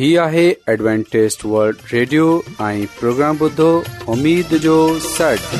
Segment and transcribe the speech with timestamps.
[0.00, 2.26] هي آهي Adventist world radio
[2.66, 3.66] ۽ programme بدھو
[4.12, 4.76] اميد جو
[5.06, 5.56] سٽ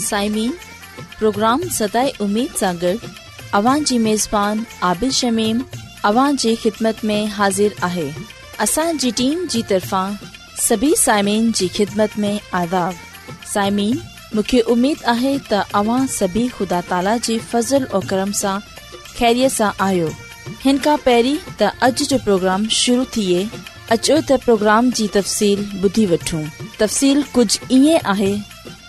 [0.00, 0.50] سائمين
[1.18, 3.06] پروگرام ستاي اميد سانگر
[3.60, 5.62] اوان جي ميزبان عادل شميم
[6.10, 8.08] اوان جي خدمت ۾ حاضر آهي
[8.66, 10.18] اسان جي ٽيم جي طرفان
[10.66, 12.32] سڀي سائمين جي خدمت ۾
[12.64, 13.96] آداب سائمين
[14.34, 18.68] مونکي اميد آهي ته اوان سڀي خدا تالا جي فضل ۽ کرم سان
[19.24, 20.08] सां आयो
[20.64, 23.40] हिन खां पहिरीं تا اج जो प्रोग्राम शुरू थिए
[23.94, 26.42] अचो त प्रोग्राम जी तफ़सील ॿुधी वठूं
[26.80, 28.34] तफ़सील कुझु ईअं आहे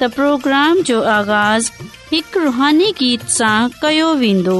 [0.01, 1.69] تا پروگرام जो आगाज़
[2.11, 4.57] हिकु रुहानी गीत सां कयो वेंदो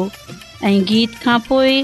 [0.92, 1.84] गीत खां पोइ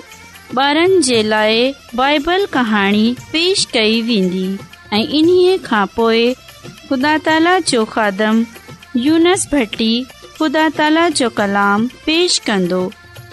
[0.54, 4.46] بارن जे लाइ بائبل पेश कई वेंदी
[4.94, 8.46] ऐं इन्हीअ खां ख़ुदा ताला जो खादम
[9.06, 9.94] यूनस भट्टी
[10.40, 12.86] ख़ुदा ताला जो کلام पेश कंदो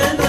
[0.00, 0.23] 나는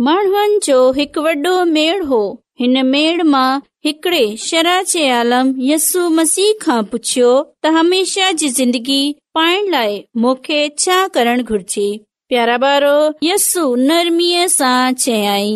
[0.06, 2.18] माण्हुनि जो हिकु वॾो मेड़ हो
[2.60, 8.98] हिन मेड़ मां हिकड़े शराचे आलम यस्सु मसीह खां पुछियो त हमेशा जी ज़िंदगी
[9.38, 11.86] पाइण लाइ मूंखे छा करण घुर्जे
[12.32, 12.92] प्यारा ॿारो
[13.30, 15.50] यस्सु नरमीअ सां चयाई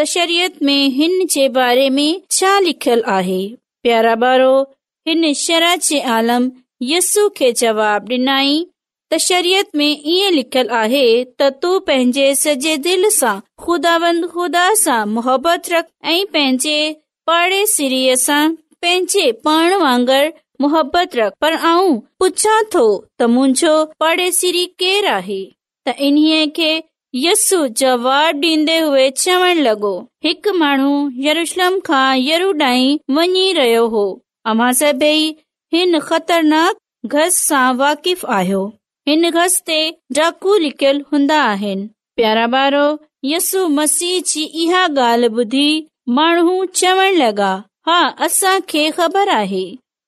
[0.00, 2.08] तशरियत में हिन जे बारे में
[2.38, 3.40] छा लिखल आहे
[3.86, 4.54] प्यारा ॿारो
[5.08, 6.50] हिन शराचे आलम
[6.92, 8.54] यस्सू खे जवाब डि॒नाई
[9.12, 11.02] त शरीयत में ईअं लिखियलु आहे
[11.40, 16.78] त तू पंहिंजे सॼे दिल सां खुदावंद ख़ुदा सां मोहबत रख ऐं पंहिंजे
[17.30, 18.42] पाड़े सिरीअ सां
[18.84, 20.26] पंहिंजे पाण वांगुरु
[20.64, 21.92] मोहबत रख पर आऊं
[22.22, 22.84] पुछा थो
[23.18, 23.74] त मुंहिंजो
[24.04, 25.40] पाड़े सिरी केरु आहे
[25.88, 26.70] त इन्हीअ खे
[27.26, 27.44] यस
[27.82, 29.92] जवाब ॾींदे हुए चवण लॻो
[30.28, 30.92] हिकु माण्हू
[31.28, 32.62] यरूशलम खां यरूड
[33.18, 34.04] वञी रहियो हो
[34.54, 35.22] अमा सभई
[35.76, 38.64] हिन ख़तरनाक घस सां वाकिफ़ आहियो
[39.08, 39.74] हिन घस ते
[40.14, 41.84] डाकू लिकियल हूंदा आहिनि
[42.16, 42.80] प्यारा ॿारो
[43.32, 45.66] यसु मसीह जी इहा ॻाल्हि ॿुधी
[46.16, 47.50] माण्हू चवण लॻा
[47.90, 49.64] हा असां खे ख़बर आहे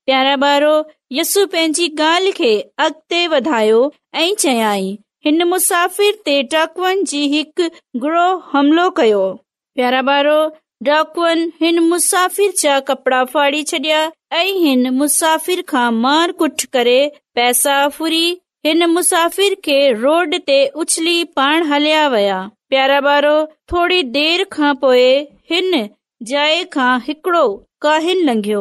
[0.07, 0.73] प्यारा ॿारो
[1.19, 2.51] यसु पंहिंजी ॻाल्हि खे
[2.87, 3.79] अॻिते वधायो
[4.23, 4.91] ऐं चयाई
[5.27, 7.69] हिन मुसाफ़िर ते डाकुअनि जी हिकु
[8.07, 9.23] ग्रोह हमिलो कयो
[9.77, 10.39] प्यारा ॿारो
[10.91, 14.03] डाकुअनि हिन मुसाफ़िर जा कपड़ा फाड़ी छॾिया
[14.43, 17.01] ऐं हिन मुसाफ़िर खां मार कुट करे
[17.41, 18.27] पैसा फुरी
[18.69, 22.39] हिन मुसाफ़िर खे रोड ते उछली पाण हलिया विया
[22.71, 23.31] प्यारा ॿारो
[23.73, 25.05] थोरी देर खां पोइ
[25.51, 25.71] हिन
[26.31, 27.45] जाइ खां हिकड़ो
[27.87, 28.61] काहिन लंघियो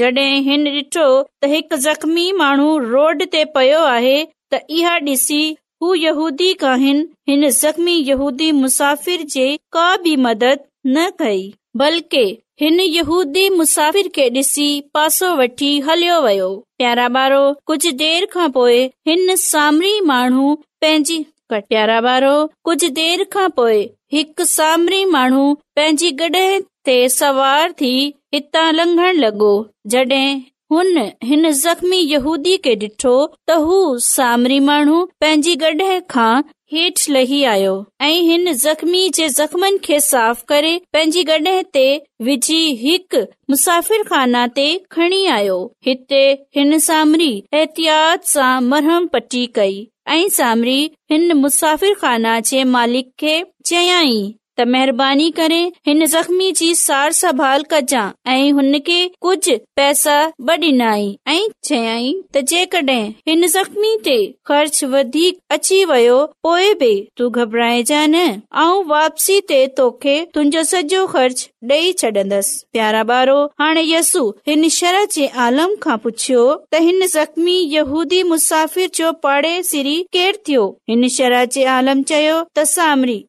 [0.00, 4.14] जॾहिं हिन ॾिठो त हिकु जख़्मी माण्हू रोड ते पयो आहे
[4.54, 5.40] त इहा ॾिसी
[5.82, 9.48] हू यहूदी काहिन हिन जख़्मी यहूदी मुसाफ़िर जे
[9.78, 10.68] का बि मदद
[10.98, 11.42] न कई
[11.78, 12.22] बल्कि
[12.60, 16.46] हिन यहूदी मुसाफ़िर खे ॾिसी पासो वठी हलियो वियो
[16.78, 17.40] प्यारा ॿारो
[17.70, 18.78] कुझु देर खां पोइ
[19.08, 21.18] हिन सामरी माण्हू पंहिंजी
[21.52, 22.32] प्यारा ॿारो
[22.68, 23.76] कुझु देर खां पोइ
[24.16, 25.44] हिकु सामरी माण्हू
[25.76, 26.42] पंहिंजी गॾह
[26.90, 27.92] ते सवार थी
[28.36, 29.54] हितां लंघण लॻो
[29.96, 30.28] जॾहिं
[30.72, 33.10] हुन हिन ज़ख़्मी यहूदी खे ॾिठो
[33.48, 33.76] त हू
[34.06, 36.42] सामरी माण्हू पंहिंजी गॾह खां
[36.72, 37.74] हेठि लही आयो
[38.06, 41.84] ऐं हिन ज़ख़्मी जे ज़ख़्मनि खे साफ़ करे पंहिंजी गॾह ते
[42.30, 43.20] विझी हिकु
[43.54, 44.66] मुसाफ़िर खाना ते
[44.96, 45.58] खणी आयो
[45.90, 46.22] हिते
[46.60, 47.30] हिन सामरी
[47.60, 49.78] एहतियात सां मरहम पटी कई
[50.16, 50.78] ऐं सामरी
[51.14, 53.36] हिन मुसाफ़िर खाना जे मालिक खे
[53.72, 54.18] चयाई
[54.58, 60.54] त महिरबानी करे हिन ज़म्मी जी सार संभाल कजां ऐं हुन खे कुझ पैसा ब
[60.62, 62.96] डि॒नी ऐं चयाई त जेके
[63.30, 64.14] हिन ज़ख़्मी ते
[64.50, 66.16] ख़र्च वधीक अची वयो
[66.46, 68.22] पोइ बि तूं घबराइजांइ न
[68.62, 75.26] ऐं वापसी ते तोखे तुंहिंजो सॼो ख़र्च डे॒ छॾंदसि प्यारा बारो हाणे यसू हिन शराचे
[75.48, 81.64] आलम खां पुछियो त हिन ज़ख़्मी यूदी मुसाफ़िर जो पाड़े सीरी केर थियो हिन शराचे
[81.76, 83.20] आलम चयो त सामरी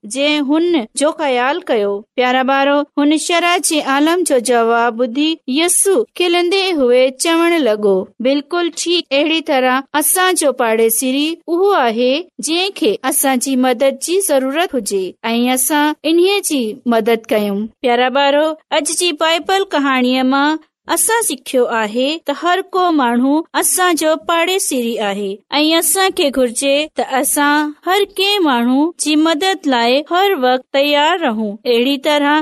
[0.53, 0.73] हुन
[1.03, 5.79] जो ख़ाल कयो प्यारा बारो हुन शुधी यस
[6.17, 7.93] खिलंदे हुए चवण लॻो
[8.27, 11.25] बिल्कुलु ठीक अहिड़ी तरह असांजो पाड़ेसीरी
[11.55, 12.13] उहो आहे
[12.49, 16.61] जंहिंखे असांजी मदद जी ज़रूरत हुजे ऐं असां इन्हीअ जी
[16.95, 20.47] मदद कयूं प्यारा ॿारो अॼ जी पाइपल कहाणीअ मां
[20.93, 26.75] असां सिखियो आहे त हर को माण्हू असांजो पाड़े सीरी आहे ऐ असां खे घुरजे
[26.97, 32.41] त असां हर के माण्हू जी मदद लाए हर वक्त तयार रहूं अहिड़ी तरह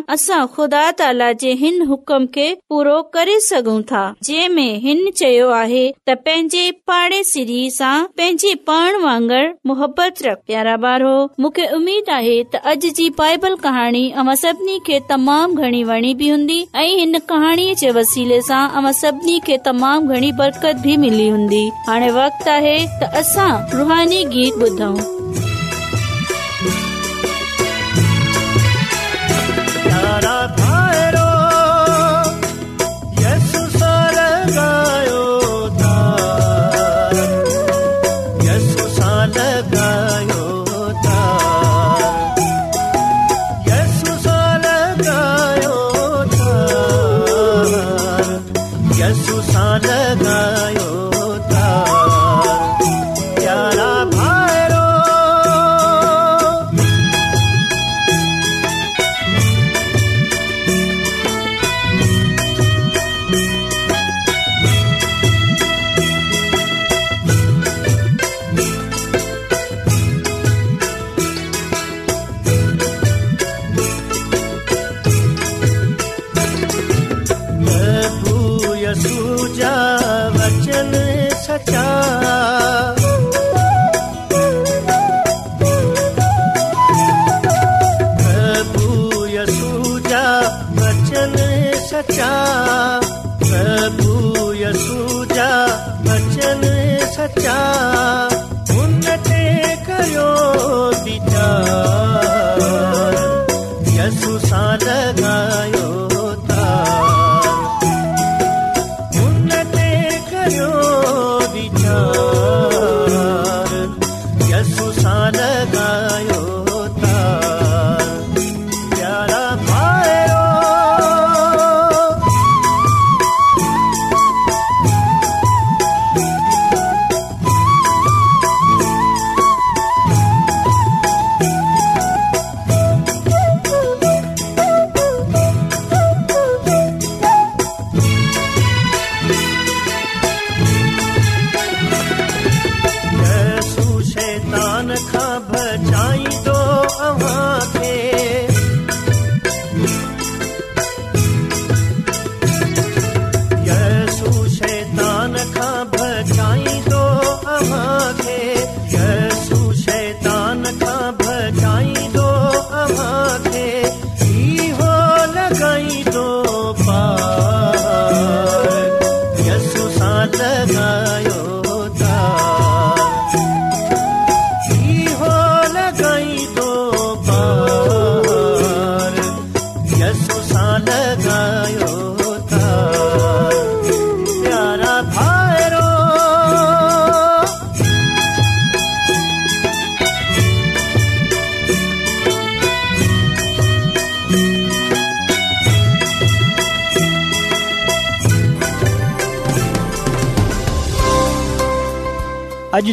[0.55, 5.85] खुदा ताला जे हिन हुकम के पूरो करे सघूं था जंहिं में हिन चयो आहे
[6.07, 11.03] त पंहिंजे पाड़े सां पंहिंजे पाण वांगर मुहबत रख प्यारा बार
[11.39, 16.29] मूंखे उमीद आहे त अॼ जी बाइबल कहाणी अमा सभिनी खे तमाम घणी वणी बि
[16.29, 22.09] हूंदी ऐं हिन कहाणीअ जे वसीले सभिनी खे तमाम घणी बरकत बि मिली हूंदी हाणे
[22.19, 25.53] वक़्तु आहे त असां रुहानी गीत ॿुधूं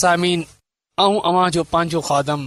[0.00, 0.40] सामिन
[1.02, 2.42] ऐं अव्हां जो पंहिंजो ख़ादम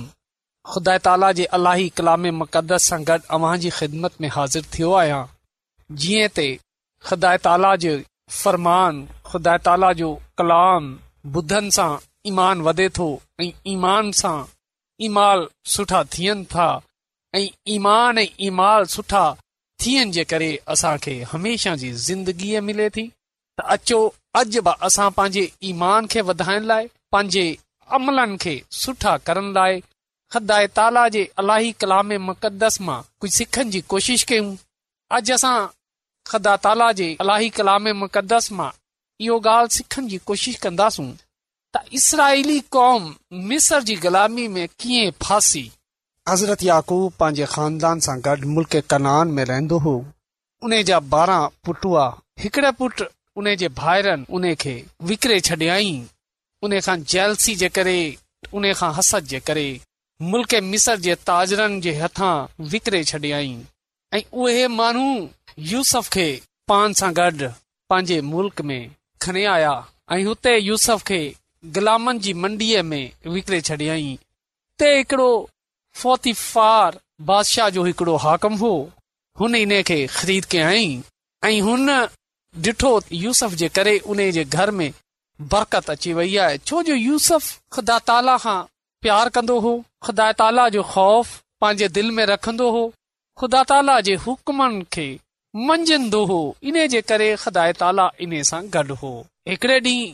[0.72, 5.22] ख़ुदा ताला जे अलाही कलाम मुक़दस सां गॾु अव्हां जी ख़िदमत में हाज़िर थियो आहियां
[6.04, 6.46] जीअं ते
[7.10, 7.94] ख़ुदा ताला जे
[8.38, 10.10] फ़रमान ख़ुदा ताला जो
[10.42, 10.88] कलाम
[11.40, 11.90] ॿुधनि सां
[12.32, 13.08] ईमान वधे थो
[13.42, 14.36] ऐं ईमान सां
[15.08, 16.70] ईमाल सुठा थियनि था
[17.40, 19.26] ऐं ईमान ऐं ईमान सुठा
[19.84, 24.02] थियण जे करे असां खे हमेशा जी ज़िंदगीअ मिले थी त अचो
[24.42, 27.46] अॼु बि असां पंहिंजे ईमान खे वधाइण लाइ पंहिंजे
[27.96, 29.74] अमलनि खे सुठा करण लाइ
[30.34, 34.46] खदा ताला जे अलाही कलामे मुक़दस मां कुझु सिखण जी कोशिश कयूं
[35.18, 35.56] अॼु असां
[36.32, 38.70] खदा ताला जे अलाही मुक़दस मां
[39.26, 41.10] इहो ॻाल्हि सिखण जी कोशिश कंदासूं
[41.76, 43.12] त इसराईली कौम
[43.52, 45.62] मिसर जी ग़ुलामी में कीअं फासी
[46.30, 49.94] हज़रत याकूब पंहिंजे ख़ानदान सां गॾु मुल्क कनान में रहंदो हो
[50.64, 52.08] उन जा ॿारहां पुट हुआ
[52.46, 53.06] हिकिड़े पुटु
[53.40, 54.76] उन जे भाइरनि उन खे
[55.12, 56.02] विकरे छॾियईं
[56.66, 57.98] उन खां जेलसी जे करे
[58.60, 59.68] उन खां हसद जे करे
[60.34, 62.34] मुल्क़ मिसर जे ताजरनि जे हथां
[62.74, 65.08] विकरे छडि॒य माण्हू
[65.72, 66.26] यूसफ खे
[66.74, 67.48] पान सां गॾु
[67.90, 68.82] पंहिंजे मुल्क में
[69.22, 69.74] खणी आया
[70.16, 71.20] ऐं हुते यूसफ खे
[71.78, 74.08] ग़ुलामन जी मंडीअ में विकरे छॾियई
[74.80, 75.32] ते हिकड़ो
[76.04, 77.00] फोतिफार
[77.32, 78.72] बादशाह जो हिकड़ो हाकम हो
[79.40, 80.90] हुन इन खे खरीद कयई
[81.46, 81.90] ऐं हुन
[82.70, 82.90] ॾिठो
[83.26, 84.90] यूसफ जे करे उन जे घर में
[85.50, 87.44] बरकत अची वई आहे छो जो यूसफ
[87.74, 88.60] ख़ुदा ताला खां
[89.02, 90.30] प्यार कंदो हो ख़ुदा
[99.50, 100.14] हिकड़े ॾींहुं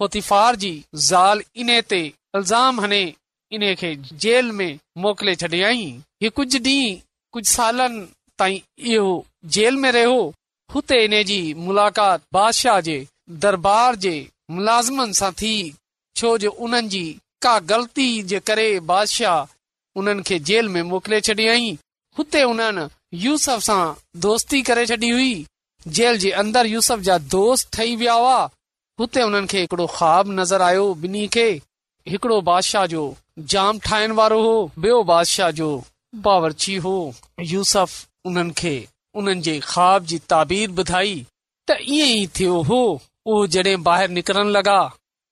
[0.00, 0.70] फतिफार जी
[1.08, 1.40] ज़ाल
[2.80, 3.02] हणे
[3.54, 3.88] इन खे
[4.22, 6.98] जेल में मोकिले छॾियईं ही कुझु ॾींहं
[7.32, 8.04] कुझु सालनि
[8.38, 8.58] ताईं
[8.92, 9.14] इहो
[9.56, 10.20] जेल में रहियो
[10.74, 12.98] हुते इन जी मुलाक़ात बादशाह जे
[13.44, 14.14] दरबार जे
[14.54, 15.50] मुलाज़िमनि सां थी
[16.16, 17.02] छो जो उन्हनि जी
[17.42, 19.52] का ग़लती जे करे बादशाह
[20.00, 21.76] उन्हनि खे जेल में मोकिले छॾियईं
[22.18, 22.86] हुते उन्हनि
[23.24, 23.80] यूसफ सां
[24.26, 25.30] दोस्ती करे छॾी हुई
[25.98, 28.38] जेल जे अंदर यूसफ जा दोस्त ठही विया हुआ
[29.00, 31.46] हुते उन्हनि खे हिकड़ो ख़्वाब नज़र आयो ॿिन्ही खे
[32.14, 33.04] हिकड़ो बादशाह जो
[33.54, 35.70] जाम ठाहिण वारो हो ॿियो बादशाह जो
[36.26, 36.94] बावरची हो
[37.52, 37.94] यूसफ
[38.32, 38.74] उन्हनि खे
[39.22, 41.14] उन्हनि जे ख़्वाब जी ताबीर ॿुधाई
[41.68, 42.82] त ईअं ई थियो हो
[43.26, 44.76] उहो जॾहिं ॿाहिरि निकरण लॻा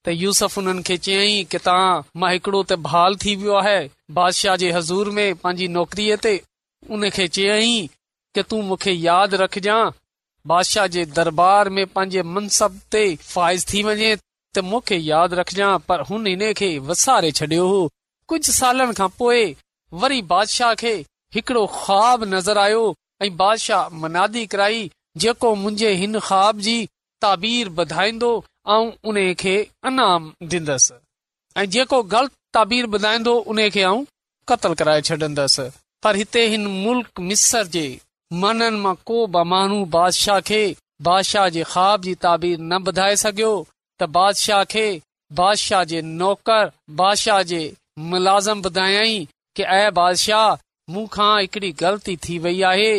[0.05, 3.79] त यूसफ उन्हनि खे चयई कि तां मां हिकड़ो त बहाल थी वियो आहे
[4.19, 6.33] बादशाह जे हज़ूर में पंहिंजी नौकरीअ ते
[6.91, 7.73] उन उनखे चयई
[8.39, 9.89] के तूं मूंखे यादि रखजांइ
[10.53, 16.03] बादशाह जे दरबार में पांजे मनसब ते फाइज़ थी वञे त मूंखे यादि रखजांइ पर
[16.11, 17.81] हुन हिन खे वसारे छॾियो हो
[18.33, 19.43] कुझ सालनि खां पोइ
[20.05, 20.95] वरी बादशाह खे
[21.39, 22.85] हिकड़ो ख़्वाब नज़र आयो
[23.25, 24.89] ऐं बादशाह मनादी कराई
[25.27, 26.79] जेको मुंहिंजे हिन ख़्वाब जी
[27.23, 28.29] ताबीर ॿुंदो
[28.73, 29.55] ऐं उन खे
[29.91, 30.95] अनाम ॾींदसि
[31.61, 34.05] ऐं जेको ग़लति ताबीर ॿुधाईंदो उन खे ऐं
[34.49, 35.69] क़तलु कराए छॾंदसि
[36.05, 37.87] पर हिते हिन मुल्क मिसर जे
[38.43, 40.61] मननि मां को बि माण्हू बादशाह खे
[41.09, 43.51] बादशाह जे ख़्वाब जी ताबीर न ॿुधाए सघियो
[43.99, 44.87] त बादशाह खे
[45.41, 46.73] बादशाह जे नौकर
[47.03, 47.61] बादशाह जे
[48.13, 49.19] मुलाज़िम ॿुधायई
[49.57, 50.49] कि ऐं बादशाह
[50.97, 52.91] मूंखां हिकड़ी ग़लती थी वई आहे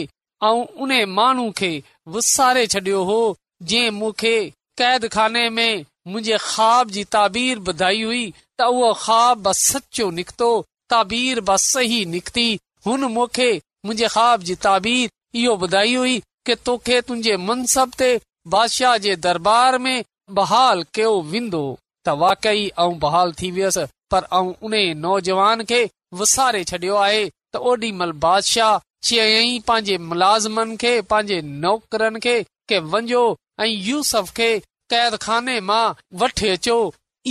[0.48, 1.72] ऐं उन माण्हू खे
[2.18, 3.20] विसारे छॾियो हो
[3.68, 8.34] क़ैद खाने में मुंहिंजे ख़्वाब जी ताबीर ॿुधाई हुई
[8.66, 10.52] उहो ख़्वाब सचो निकतो
[10.94, 12.48] निकती
[12.88, 15.10] मुंहिंजे ख़्वाब जी ताबीर
[15.44, 16.22] इहो ॿुधाई हुई
[16.66, 18.10] तोखे मनसब ते
[18.54, 20.04] बादशाह जे दरबार में
[20.38, 21.64] बहाल कयो वेंदो
[22.06, 25.82] त वाकई ऐं बहाल थी वियसि पर ऐं उन नौजवान खे
[26.22, 28.78] वसारे छॾियो आहे त ओॾी महिल बादशाह
[29.10, 33.24] चयई पंहिंजे मुलाज़िमनि खे पंहिंजे नौकरनि खे के वञो
[33.62, 34.52] ऐं यूसफ खे
[34.92, 35.88] कैद खाने मां
[36.20, 36.76] वठ अचो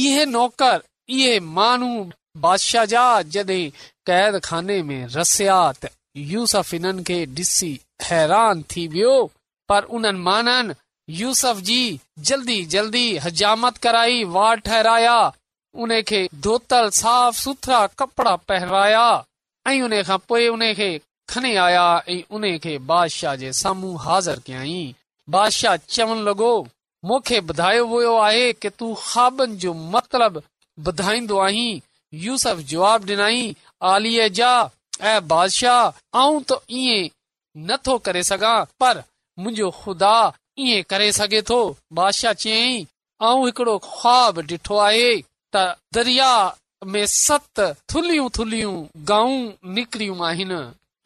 [0.03, 0.83] इहे नौकर
[1.19, 1.89] इहे मानू
[2.43, 3.05] बादशाह जा
[3.37, 3.63] जदी
[4.07, 5.91] कैद खाने में रसिया त
[6.33, 7.71] यूस इन खे ॾिसी
[8.09, 9.15] हैरान थी वियो
[9.69, 10.75] पर उन माननि
[11.21, 11.81] यूसफ जी
[12.31, 15.19] जल्दी जल्दी हज़ामत कराई वार ठहराया
[15.85, 19.09] उन खे धोतल साफ़ सुथरा कपड़ा पहिराया
[19.73, 20.91] ऐं उन खां पोए उन खे
[21.35, 24.95] खणी आया ऐं उन खे बादशाह जे साम्हूं हाज़िर कयई
[25.31, 26.51] बादशाह चवण लॻो
[27.07, 29.41] मूंखे बुधायो वियो आहे के तू ख़्वाब
[31.41, 32.51] आहीं
[36.19, 36.43] आऊं
[37.73, 39.03] नथो करे सघां पर
[39.39, 40.13] मुंहिंजो खुदा
[40.63, 41.59] इएं करे सघे थो
[42.01, 42.87] बादशाह चयई
[43.23, 44.31] आ
[45.55, 45.65] त
[45.99, 46.33] दरिया
[46.87, 47.61] में सत
[47.95, 48.75] थुलियूं थुलियूं
[49.13, 49.39] गाऊं
[49.75, 50.61] निकिरियूं आहिनि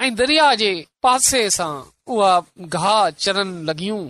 [0.06, 1.72] ऐ दरिया जे पासे सां
[2.14, 2.35] उहा
[2.75, 4.01] गाह چرن लॻियूं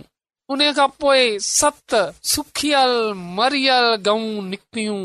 [0.53, 1.95] उन खां पोइ सत
[2.33, 2.93] सुखियल
[3.37, 4.97] मरियल गायूं निकतियूं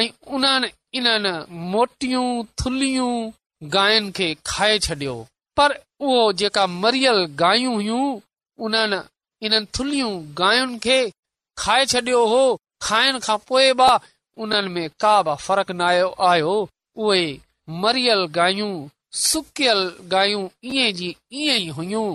[0.00, 0.68] ऐं उन्हनि
[1.00, 1.32] इननि
[1.74, 2.26] मोटियूं
[2.62, 3.12] थुलियूं
[3.76, 5.16] गायुनि खे खाए छडि॒यो
[5.60, 5.76] पर
[6.08, 8.02] उहो जेका मरियल गायूं हुइयूं
[8.68, 10.12] उन इननि थुलियूं
[10.42, 11.00] गायुनि खे
[11.64, 12.42] खाए छॾियो हो
[12.88, 13.90] खाइण खां पोइ बि
[14.44, 16.54] उन्हनि में का बि फ़र्क न आयो आयो
[17.06, 17.22] उहे
[17.86, 18.72] मरियल गायूं
[19.26, 19.82] सुकियल
[20.16, 22.14] गायूं ई जी ईअं ई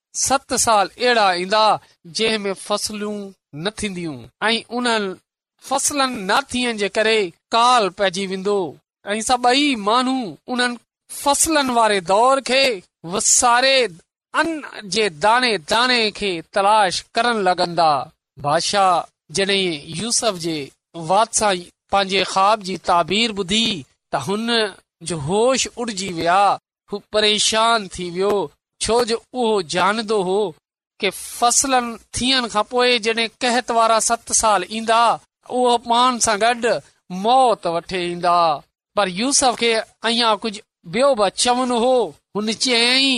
[0.19, 3.15] सत साल अहिड़ा ईंदा जंहिंमें फसलूं
[3.63, 5.15] न थींदियूं ऐं उन
[13.11, 13.99] फसल
[14.89, 17.89] जे दाणे दाने खे तलाश करण लॻंदा
[18.41, 18.91] बादशाह
[19.35, 20.53] जॾहिं यूसफ जे
[20.95, 21.55] वात सां
[21.91, 23.65] पंहिंजे ख़्वाब जी ताबीर बुधी
[24.13, 24.47] त हुन
[25.07, 28.31] जो होश उड़जी वेशान थी वियो
[28.83, 30.37] छो उहो जानदो हो
[31.03, 31.73] के फसल
[32.19, 35.01] थियण खां पोइ जॾहिं कहत वारा सत साल ईंदा
[35.57, 36.73] उहो पाण सां गॾु
[37.25, 37.67] मौत
[38.01, 38.35] ईंदा
[38.99, 39.73] पर यूसफ खे
[40.05, 41.93] चवनि हो
[42.37, 43.13] हुन चयई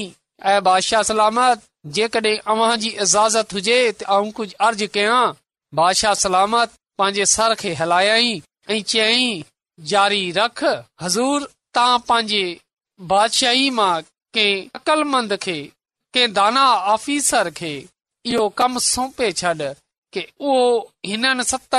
[0.52, 1.62] ऐं बादशाह सलामत
[2.00, 5.20] जेकॾहिं अव्ही इजाज़त हुजे त आऊं कुझु अर्ज़ कया
[5.80, 8.32] बादशाह सलामत पांजे सर खे हलायई
[8.76, 9.26] ऐं चयई
[9.94, 10.64] जारी रख
[11.04, 11.48] हज़ूर
[11.78, 12.44] तव्हां पंहिंजे
[13.14, 13.94] बादशाही मां
[14.38, 15.58] अकलमंद खे
[16.14, 17.72] के दाना ऑफिसर खे
[18.32, 19.54] इहो कम सौंपे छॾ
[20.14, 21.76] के उहो हिन सत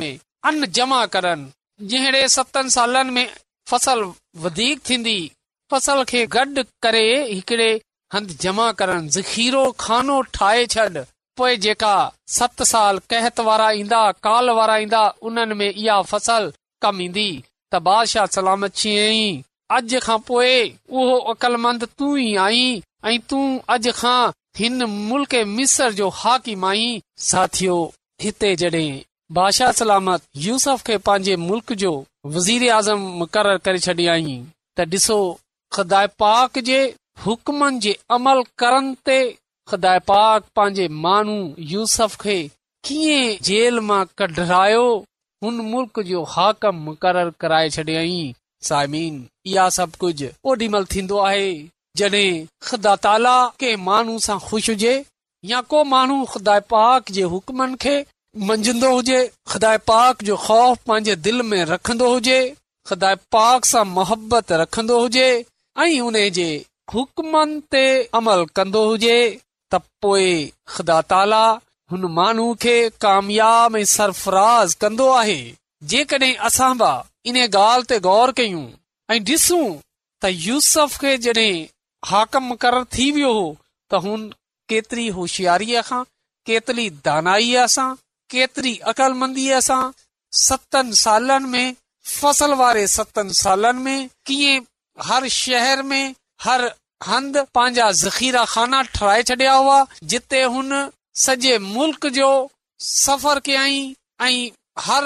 [0.00, 0.18] में
[0.48, 3.26] अन जमा करनि जहिड़े सतल
[4.90, 5.18] थींदी
[5.70, 6.44] फसल खे गॾ
[6.82, 7.70] करे हिकड़े
[8.40, 10.88] जमा करण ज़खीरो खानो ठाहे छॾ
[11.36, 11.94] पोएं जेका
[12.38, 17.28] सत साल कहत वारा ईंदा काल वारा ईंदा उन में इहा फसल कम ईंदी
[17.74, 19.42] त बादशाह सलामत सलामती
[19.74, 22.60] अॼ खां पो उहो अकलमंद तू ई आई
[23.10, 23.38] ऐं तू
[23.74, 26.86] अॼु खां हिन मुल्क मिसर जो हाकिम आई
[27.30, 27.78] साथियो
[28.22, 28.54] हिते
[29.80, 31.90] सलामत यूस खे पांजे मुल्क जो
[32.34, 34.36] वज़ीर आज़म मुक़र करे छॾियई
[34.78, 35.18] त ॾिसो
[35.74, 36.78] ख़ुदा पाक जे
[37.26, 39.18] हुक्मनि जे अमल करण ते
[39.70, 41.36] ख़ुदा पाक पंहिंजे मानू
[41.74, 42.36] यूसफ खे
[42.88, 44.86] कीअं जेल मां कढरायो
[45.44, 48.18] हुन मुल्क जो हाकम मुक़ररु कराए छॾियई
[48.68, 51.44] समीन इहा सभु कुझ ओॾी महिल थींदो आहे
[51.98, 54.94] जॾहिं ख़ुदा ताला कंहिं माण्हू सां ख़ुशि हुजे
[55.50, 57.92] या को माण्हू ख़ुदा पाक जे हुकमनि खे
[58.48, 59.20] मंझंदो हुजे
[59.52, 62.40] ख़ुदा पाक जो ख़ौफ़ पंहिंजे दिल में रखंदो हुजे
[62.90, 65.28] ख़ुदा पाक सां मुहबत रखंदो हुजे
[65.84, 66.48] ऐं हुन जे
[66.94, 67.84] हुकमनि ते
[68.22, 69.18] अमल कंदो हुजे
[69.74, 70.28] त पोए
[70.74, 71.44] ख़ुदा ताला
[71.94, 75.38] हुन माण्हू खे कामयाब ऐं सरफराज़ कंदो आहे
[75.94, 76.90] जेकॾहिं असां बि
[77.32, 78.64] इन ॻाल्हि ते गौर कयूं
[79.12, 79.66] ऐं ॾिसूं
[80.22, 81.66] त यूसफ खे जॾहिं
[82.10, 83.46] हाकम मुकर थी वियो हो
[83.90, 84.22] त हुन
[84.70, 86.00] केतिरी होशियारीअ सां
[86.48, 87.86] केतिरी दानाईअ सां
[88.34, 89.80] केतिरी अकलमंदीअ सां
[90.46, 91.68] सतनि सालनि में
[92.14, 94.66] फसल वारे सत सालनि में कीअं
[95.10, 96.02] हर शहर में
[96.46, 96.64] हर
[97.12, 99.78] हंध पंहिंजा ज़खीरा खाना ठाहे छॾिया हुआ
[100.14, 100.72] जिते हुन
[101.26, 102.30] सॼे मुल्क जो
[102.92, 103.80] सफ़र कयाई
[104.30, 104.36] ऐं
[104.88, 105.04] हर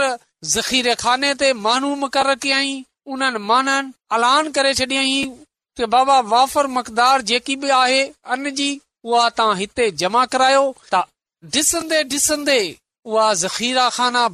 [0.57, 5.35] ज़खीरे खाने ते मानूम कर कयाई उन्हनि माननि ऐलान करे छॾियईं
[5.77, 8.03] की बाबा वाफर मक़दार जेकी बि आहे
[8.35, 8.71] अन जी
[9.05, 11.03] उहा तव्हां हिते जमा करायो त
[11.55, 12.59] ॾिसंदे ॾिसंदे
[13.09, 13.89] उहा ज़ख़ीरा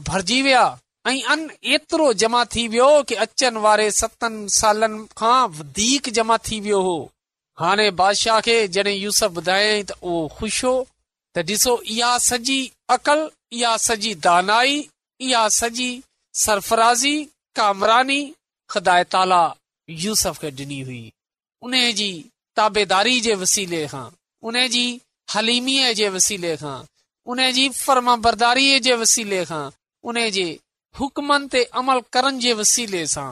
[0.08, 0.62] भरजी विया
[1.08, 4.24] ऐं अन एतिरो जमा थी वियो कि अचनि वारे सत
[5.58, 6.96] वधीक जमा थी वियो हो
[7.60, 10.74] हाणे बादशाह खे जॾहिं यूस ॿुधायाईं त उहो ख़ुशि हो
[11.34, 12.58] त ॾिसो इआ सॼी
[12.96, 13.20] अकल
[13.58, 14.72] इहा सॼी दानाई
[15.28, 15.88] इआ सॼी
[16.42, 17.14] सरफराज़ी
[17.58, 18.20] कामरानी
[18.72, 19.42] खदाय ताला
[20.04, 21.02] यूसफ खे ॾिनी हुई
[21.64, 22.08] उन जी
[22.58, 24.06] ताबेदारी जे वसीले खां
[24.50, 24.84] उनजी
[25.34, 26.76] हलीमीअ जे वसीले खां
[27.34, 29.64] उनजी फर्म बरदारीअ जे वसीले खां
[30.10, 30.46] उन जे
[31.00, 33.30] हुकमनि ते अमल करण जे वसीले सां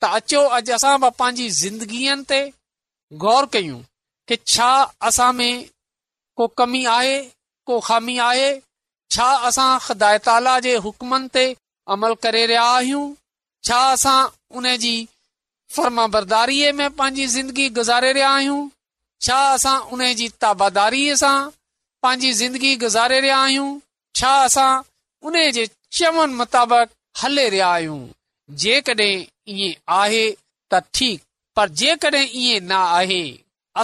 [0.00, 2.40] त अचो अॼु असां बि पंहिंजी ज़िंदगीअ ते
[3.26, 3.80] गौर कयूं
[4.28, 4.70] कि छा
[5.10, 5.68] असां में
[6.40, 7.16] को कमी आहे
[7.68, 8.48] को ख़ामी आहे
[9.16, 11.44] छा असां ख़दाय ताला जे हुकमनि ते
[11.96, 13.04] अमल करे रहिया आहियूं
[13.66, 14.18] छा असां
[14.58, 14.96] उनजी
[15.76, 18.58] फर्माबरदारीअ में पांजी ज़िंदगी गुज़ारे रहिया आहियूं
[19.26, 21.36] छा असां उन जी ताबादारीअ सां
[22.06, 23.70] पांजी ज़िंदगी गुज़ारे रहिया आहियूं
[24.20, 24.68] छा असां
[25.30, 25.64] उन जे
[26.00, 26.90] चवनि मुताबिक़
[27.22, 27.96] हले रहिया आहियूं
[28.64, 30.22] जेकॾहिं इएं आहे
[30.70, 31.22] त ठीक
[31.82, 33.22] जेकॾहिं इएं न आहे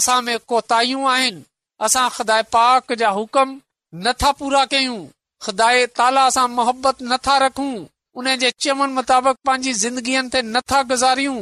[0.01, 1.43] असां में कोताहूं आहिनि
[1.89, 3.61] असां ख़ुदा पाक जा हुकम
[4.07, 5.01] नथा पूरा कयूं
[5.49, 5.71] ख़ुदा
[6.03, 7.73] ताला सां मुहबत नथा रखूं
[8.19, 11.35] उन जे चवनि मुताबिक़ पंहिंजी ज़िंदगीअ ते नथा गुज़ारियूं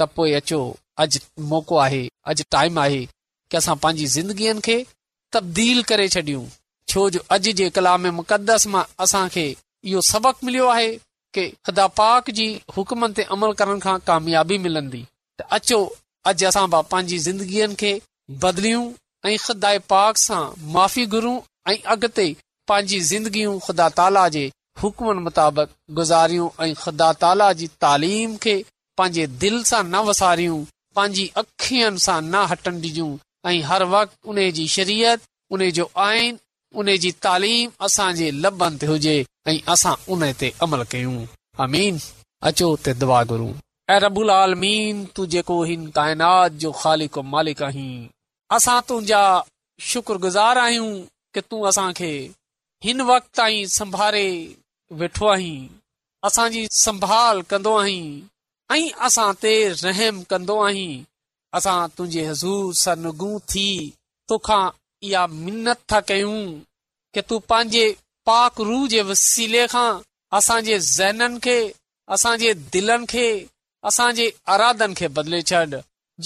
[0.00, 0.58] त पोइ अचो
[1.04, 1.20] अॼु
[1.52, 2.00] मौको आहे
[2.32, 3.00] अॼु टाइम आहे
[3.50, 4.76] की असां पंहिंजी ज़िंदगीअ खे
[5.36, 6.44] तब्दील करे छॾियूं
[6.92, 9.46] छो जो अॼु जे कलाम में मुक़दस मां असां खे
[9.90, 10.88] इहो सबक़ मिलियो आहे
[11.38, 15.02] कि ख़ुदा पाक जे हुकमनि ते अमल करण खां कामयाबी मिलंदी
[15.40, 15.80] त अचो
[16.32, 17.92] अॼु असां पंहिंजी ज़िंदगीअ खे
[18.46, 18.84] बदलियूं
[19.32, 20.42] ऐं ख़ुदा पाक सां
[20.78, 21.36] माफ़ी घुरूं
[21.74, 22.30] ऐं अॻिते
[22.74, 28.54] पंहिंजी ज़िंदगियूं ख़ुदा ताला जे हुकमन मुताबिक गुज़ारियूं ऐं ख़ुदा ताला जी तालीम खे
[29.00, 30.64] पंहिंजे दिलि सां न वसारियूं
[31.42, 33.10] अखियुनि सां न हटन डिजूं
[33.50, 36.38] ऐं हर वक़्त शरीयत आइन
[36.82, 39.94] उनजी तालीम असांजे ले असां
[40.40, 41.24] ते अमल कयूं
[43.00, 43.20] दुआ
[43.90, 45.04] ऐं
[46.60, 47.92] जो ख़ालिक आहीं
[48.56, 49.22] असां तुंहिंजा
[49.92, 50.90] शुक्रगुज़ार आहियूं
[51.34, 52.12] कि तूं असां खे
[52.84, 54.24] हिन वक़्ते
[55.00, 55.60] वेठो आहीं
[56.26, 58.20] असांजी संभाल कंदो आहीं
[58.74, 59.52] ऐं असां ते
[59.84, 60.94] रहम कंदो आहीं
[61.56, 63.68] असां तुंहिंजे हज़ूर थी
[64.28, 64.64] तोखां
[65.06, 66.40] इहा मिनत था कयूं
[67.14, 67.86] कि तू पंहिंजे
[68.28, 69.90] पाक रूह जे वसीले खां
[70.38, 71.58] असांजे ज़हननि खे
[72.14, 73.28] असांजे दिलनि खे
[73.88, 75.64] असांजे अरादनि खे बदिले छॾ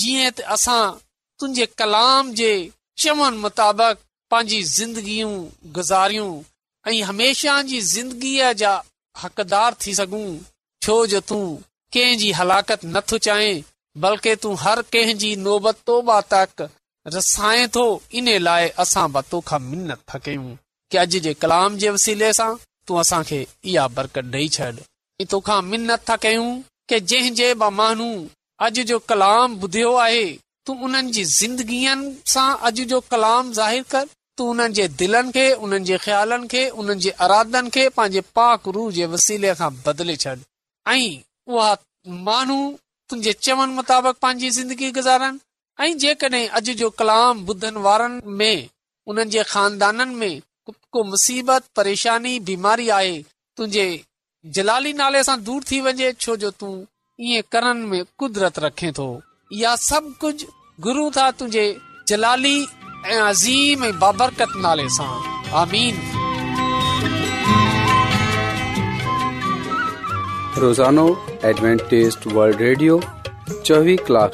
[0.00, 0.82] जीअं त असां
[1.40, 2.50] तुंहिंजे कलाम जे
[3.02, 3.98] चवनि मुताबिक़
[4.30, 5.34] पंहिंजी ज़िंदगियूं
[5.76, 6.30] गुज़ारियूं
[6.88, 8.72] ऐं हमेशा जी ज़िंदगीअ जा
[9.22, 10.26] हकदार थी सघूं
[10.84, 11.40] छो जो तूं
[11.94, 13.62] कंहिंजी हलाकत नथो चाहें
[14.04, 16.68] बल्कि तूं हर कंहिंजी नोबत तोबा तक
[17.16, 17.84] रसाए थो
[18.20, 18.68] इन लाइ
[19.32, 20.54] तोखा मिनत था कयूं
[20.92, 22.50] की अॼु जे कलाम जे वसीले सां
[22.88, 24.68] तूं असांखे इहा बरकत ॾेई छॾ
[25.22, 26.48] ऐं तोखा मिनत था कयूं
[26.92, 28.08] के जंहिं जंहिं ब माण्हू
[28.66, 30.24] अॼु जो कलाम ॿुधियो आहे
[30.66, 31.94] तूं उन्हनि जी ज़िंदगीअ
[32.36, 34.06] सां अॼु जो कलाम ज़ाहिर कर
[34.38, 38.82] तूं کے जे दिलनि खे उन्हनि जे ख़्यालनि खे उन्हनि जे अरादन खे पंहिंजे पाकरू
[38.96, 40.34] जे वसीले सां बदिले छॾ
[40.88, 41.20] ऐं
[41.52, 41.70] उहा
[42.26, 42.58] माण्हू
[43.08, 45.40] तुंहिंजे चवनि मुताबिक़ पंहिंजी ज़िंदगी गुज़ारनि
[45.80, 48.68] ऐं जेके अॼ जो कलाम ॿुधनि वारनि में
[49.08, 50.42] उन्हनि जे खानदाननि में
[50.92, 53.16] को मुसीबत परेशानी बीमारी आहे
[53.56, 53.86] तुंहिंजे
[54.58, 56.74] जलाली नाले सां दूर थी वञे छो जो तूं
[57.30, 59.08] ईअं करण में कुदरत रखे थो
[59.60, 60.46] इहा सभु कुझु
[60.88, 61.66] गुरू तुंहिंजे
[62.12, 62.56] जलाली
[63.06, 64.40] चोवी कलाक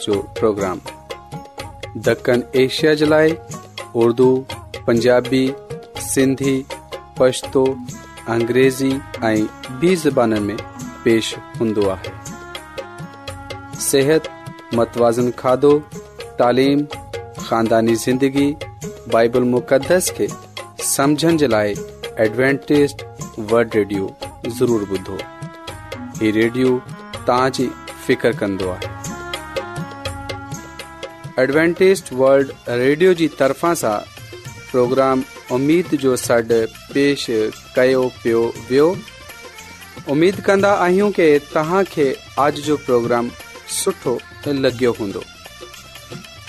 [0.05, 0.81] जो प्रोग्राम
[2.09, 3.37] दखण एशिया जे लाइ
[4.05, 4.29] उर्दू
[4.87, 5.43] पंजाबी
[6.09, 6.57] सिंधी
[7.19, 7.65] पछतो
[8.37, 8.91] अंग्रेज़ी
[9.33, 10.57] ऐं बि ज़बान में
[11.05, 11.27] पेश
[11.61, 12.15] हूंदो आहे
[13.91, 14.25] सिहत
[14.75, 15.75] मतवाज़न खाधो
[16.39, 16.79] तालीम
[17.53, 18.45] कांदानी ज़िंदगी
[19.13, 20.27] बाइबल मुक़दस खे
[20.91, 21.73] समुझण जे लाइ
[22.25, 22.93] एडवेंटेज़
[23.51, 24.05] वल्ड रेडियो
[24.59, 25.17] ज़रूरु ॿुधो
[26.21, 26.71] हीउ रेडियो
[27.27, 27.67] तव्हां जी
[28.07, 28.89] फिकिर कन्दो आहे
[31.43, 32.49] एडवेंटेज़ वल्ड
[32.85, 33.95] रेडियो जी तरफ़ां सां
[34.71, 35.17] प्रोग्राम
[35.59, 36.61] उमीद जो सॾु
[36.95, 37.23] पेश
[37.77, 38.89] कयो पियो वियो
[40.17, 41.11] उमेद कन्दा आहियूं
[42.45, 45.32] آج جو پروگرام जो प्रोग्राम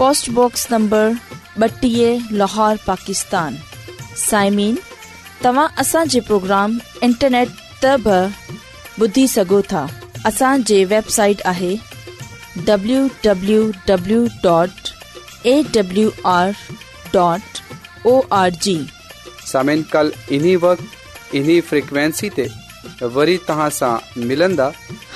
[0.00, 1.16] पोस्टबॉक्स नंबर
[1.62, 3.56] ॿटीह लाहौर पाकिस्तान
[4.16, 4.76] साइमिन
[5.44, 7.48] तव्हां असांजे प्रोग्राम इंटरनेट
[7.82, 8.14] त बि
[9.02, 9.86] ॿुधी सघो था
[10.26, 11.74] असांजे वेबसाइट आहे